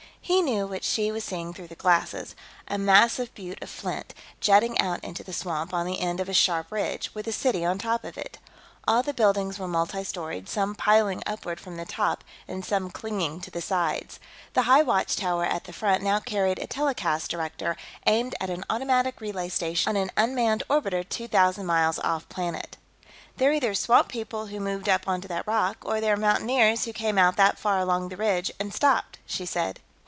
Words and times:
He 0.23 0.41
knew 0.41 0.65
what 0.65 0.85
she 0.85 1.11
was 1.11 1.25
seeing 1.25 1.51
through 1.51 1.67
the 1.67 1.75
glasses 1.75 2.35
a 2.67 2.77
massive 2.77 3.33
butte 3.33 3.61
of 3.61 3.69
flint, 3.69 4.13
jutting 4.39 4.79
out 4.79 5.03
into 5.03 5.25
the 5.25 5.33
swamp 5.33 5.73
on 5.73 5.85
the 5.85 5.99
end 5.99 6.21
of 6.21 6.29
a 6.29 6.33
sharp 6.33 6.71
ridge, 6.71 7.13
with 7.13 7.27
a 7.27 7.33
city 7.33 7.65
on 7.65 7.77
top 7.77 8.05
of 8.05 8.17
it. 8.17 8.37
All 8.87 9.03
the 9.03 9.15
buildings 9.15 9.59
were 9.59 9.67
multi 9.67 10.05
storied, 10.05 10.47
some 10.47 10.73
piling 10.73 11.21
upward 11.25 11.59
from 11.59 11.75
the 11.75 11.83
top 11.85 12.23
and 12.47 12.63
some 12.63 12.89
clinging 12.91 13.41
to 13.41 13.51
the 13.51 13.61
sides. 13.61 14.21
The 14.53 14.61
high 14.61 14.83
watchtower 14.83 15.43
at 15.43 15.65
the 15.65 15.73
front 15.73 16.01
now 16.01 16.21
carried 16.21 16.59
a 16.59 16.67
telecast 16.67 17.29
director, 17.29 17.75
aimed 18.05 18.33
at 18.39 18.49
an 18.51 18.63
automatic 18.69 19.19
relay 19.19 19.49
station 19.49 19.89
on 19.89 19.95
an 20.01 20.11
unmanned 20.15 20.63
orbiter 20.69 21.03
two 21.03 21.27
thousand 21.27 21.65
miles 21.65 21.99
off 21.99 22.29
planet. 22.29 22.77
"They're 23.35 23.51
either 23.53 23.73
swamp 23.73 24.07
people 24.07 24.45
who 24.45 24.61
moved 24.61 24.87
up 24.87 25.09
onto 25.09 25.27
that 25.27 25.47
rock, 25.47 25.79
or 25.81 25.99
they're 25.99 26.15
mountaineers 26.15 26.85
who 26.85 26.93
came 26.93 27.17
out 27.17 27.35
that 27.35 27.59
far 27.59 27.79
along 27.79 28.07
the 28.07 28.17
ridge 28.17 28.49
and 28.61 28.73
stopped," 28.73 29.17
she 29.25 29.45
said. 29.45 29.81